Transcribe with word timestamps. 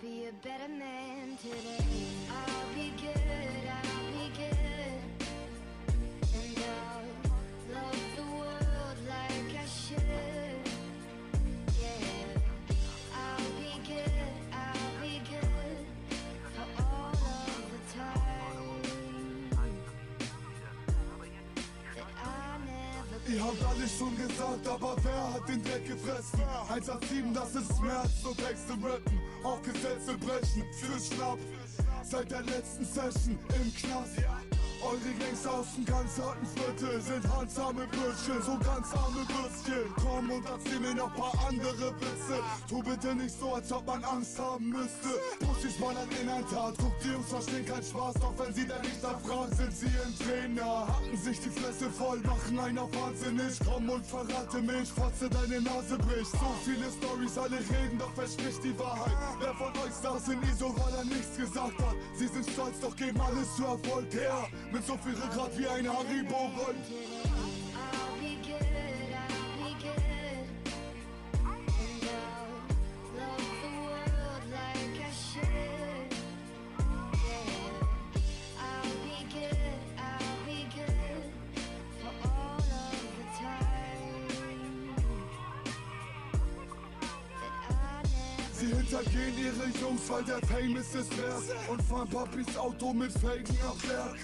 Be 0.00 0.26
a 0.26 0.32
better 0.42 0.68
man 0.68 1.36
today. 1.36 1.84
I'll 2.30 2.74
be 2.74 2.92
good, 2.96 3.68
I'll 3.68 4.06
be 4.10 4.30
good. 4.34 5.02
And 6.34 6.58
I'll 6.58 7.74
love 7.74 8.02
the 8.16 8.22
world 8.22 8.98
like 9.06 9.54
I 9.54 9.66
should. 9.66 10.22
Ihr 23.28 23.42
habt 23.42 23.64
alles 23.64 23.98
schon 23.98 24.16
gesagt, 24.16 24.68
aber 24.68 24.96
wer 25.02 25.34
hat 25.34 25.48
den 25.48 25.62
Dreck 25.62 25.86
gefressen? 25.86 26.40
187, 26.68 27.32
das 27.32 27.54
ist 27.54 27.78
Schmerz, 27.78 28.10
so 28.22 28.34
Texte 28.34 28.72
rappen, 28.72 29.21
auch 29.44 29.62
Gesetze 29.62 30.16
brechen, 30.18 30.64
für 30.72 31.00
Schnapp. 31.00 31.38
Seit 32.04 32.30
der 32.30 32.42
letzten 32.42 32.84
Session 32.84 33.38
im 33.54 33.74
Knast. 33.74 34.18
Eure 34.82 35.14
Gangster 35.14 35.54
aus 35.54 35.66
dem 35.76 35.84
ganz 35.84 36.18
harten 36.18 36.44
Viertel 36.44 37.00
sind 37.00 37.32
handsame 37.32 37.86
Bürschchen, 37.86 38.42
so 38.42 38.58
ganz 38.58 38.92
arme 38.92 39.22
Würstchen. 39.30 39.86
Komm 40.02 40.28
und 40.28 40.44
erzähl 40.44 40.80
mir 40.80 40.94
noch 40.94 41.14
paar 41.14 41.32
andere 41.46 41.94
Witze. 42.00 42.42
Tu 42.68 42.82
bitte 42.82 43.14
nicht 43.14 43.38
so, 43.38 43.54
als 43.54 43.70
ob 43.72 43.86
man 43.86 44.02
Angst 44.02 44.36
haben 44.40 44.70
müsste. 44.70 45.08
Pussys 45.38 45.78
ballern 45.78 46.08
in 46.20 46.28
ein 46.28 46.44
Tat, 46.48 46.74
guck 46.78 46.98
die 46.98 47.12
Jungs 47.12 47.28
verstehen 47.28 47.64
keinen 47.64 47.84
Spaß, 47.84 48.14
doch 48.14 48.34
wenn 48.38 48.52
sie 48.52 48.66
dann 48.66 48.82
nicht 48.82 49.02
erfragen, 49.02 49.54
sind 49.54 49.72
sie 49.72 49.86
in 49.86 50.18
Trainer. 50.18 50.88
Hacken 50.88 51.18
sich 51.22 51.38
die 51.38 51.50
Fresse 51.50 51.88
voll, 51.88 52.18
machen 52.18 52.58
einer 52.58 52.92
wahnsinnig. 52.92 53.58
Komm 53.64 53.88
und 53.88 54.04
verrate 54.04 54.60
mich, 54.62 54.88
fotze 54.90 55.30
deine 55.30 55.60
Nase 55.60 55.96
bricht. 55.96 56.32
So 56.32 56.50
viele 56.64 56.90
Stories, 56.90 57.38
alle 57.38 57.58
reden, 57.58 57.98
doch 57.98 58.10
wer 58.16 58.26
die 58.26 58.78
Wahrheit? 58.78 59.16
Saß 60.22 60.32
in 60.34 60.42
ISO, 60.42 60.74
weil 60.76 60.94
er 60.94 61.04
nichts 61.04 61.36
gesagt 61.36 61.78
hat? 61.78 61.96
Sie 62.14 62.26
sind 62.26 62.48
stolz, 62.48 62.78
doch 62.80 62.94
geben 62.94 63.20
alles 63.20 63.56
zu 63.56 63.64
Erfolg 63.64 64.12
her. 64.12 64.46
Mit 64.72 64.86
so 64.86 64.96
viel 64.98 65.14
Rückgrat 65.14 65.58
wie 65.58 65.66
ein 65.66 65.88
Haribo-Gold. 65.88 66.76
Sie 88.62 88.68
hintergehen 88.68 89.36
ihre 89.38 89.80
Jungs, 89.80 90.02
weil 90.08 90.22
der 90.22 90.38
Fame 90.46 90.76
ist 90.76 90.94
es 90.94 91.10
wert 91.18 91.42
Und 91.68 91.82
fahren 91.82 92.08
Papis 92.08 92.56
Auto 92.56 92.92
mit 92.92 93.10
Felgen 93.10 93.58
ab 93.66 93.76
Werk 93.88 94.16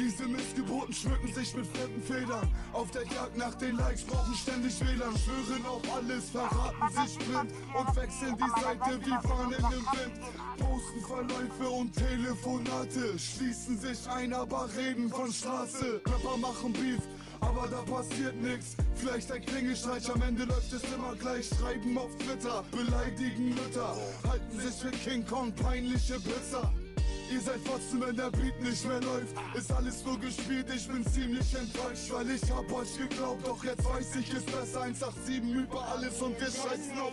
diese 0.00 0.26
Missgeburten 0.26 0.94
schmücken 0.94 1.30
sich 1.34 1.54
mit 1.54 1.66
fetten 1.66 2.02
Federn. 2.02 2.48
Auf 2.72 2.90
der 2.90 3.02
Jagd 3.02 3.36
nach 3.36 3.54
den 3.56 3.76
Likes 3.76 4.02
brauchen 4.04 4.34
ständig 4.34 4.80
WLAN. 4.80 5.14
Schwören 5.18 5.66
auf 5.66 5.82
alles, 5.94 6.30
verraten 6.30 6.88
sich 7.04 7.18
blind. 7.18 7.52
Und 7.76 7.96
wechseln 7.96 8.34
die 8.38 8.60
Seite 8.62 8.98
wie 9.04 9.28
Fahnen 9.28 9.58
im 9.58 9.84
Wind. 9.92 10.20
Posten 10.58 11.06
Verläufe 11.06 11.68
und 11.68 11.92
Telefonate. 11.94 13.18
Schließen 13.18 13.78
sich 13.78 14.08
ein, 14.08 14.32
aber 14.32 14.70
reden 14.74 15.10
von 15.10 15.30
Straße. 15.30 16.00
Rapper 16.06 16.36
machen 16.38 16.72
Beef, 16.72 17.02
aber 17.40 17.68
da 17.68 17.82
passiert 17.82 18.36
nix. 18.40 18.76
Vielleicht 18.94 19.30
ein 19.32 19.44
Klingelstreich, 19.44 20.10
am 20.10 20.22
Ende 20.22 20.44
läuft 20.44 20.72
es 20.72 20.82
immer 20.94 21.14
gleich. 21.14 21.48
Schreiben 21.48 21.96
auf 21.98 22.14
Twitter, 22.16 22.64
beleidigen 22.70 23.50
Mütter, 23.50 23.96
halten 24.28 24.60
sich 24.60 24.74
für 24.74 24.90
King 24.90 25.26
Kong, 25.26 25.52
peinliche 25.52 26.14
Pizza. 26.20 26.72
Ihr 27.32 27.40
seid 27.40 27.60
trotzdem, 27.64 28.00
wenn 28.00 28.16
der 28.16 28.30
Beat 28.30 28.60
nicht 28.60 28.84
mehr 28.86 29.00
läuft. 29.00 29.34
Ist 29.54 29.70
alles 29.70 30.04
nur 30.04 30.18
gespielt, 30.18 30.66
ich 30.74 30.88
bin 30.88 31.06
ziemlich 31.06 31.54
enttäuscht, 31.54 32.10
weil 32.10 32.30
ich 32.30 32.42
hab 32.50 32.70
euch 32.72 32.98
geglaubt. 32.98 33.46
Doch 33.46 33.62
jetzt 33.64 33.84
weiß 33.84 34.16
ich, 34.16 34.34
ist 34.34 34.46
besser 34.46 34.82
187 34.82 35.38
über 35.44 35.82
alles 35.88 36.20
und 36.20 36.40
wir 36.40 36.48
scheißen 36.48 36.98
auf. 36.98 37.12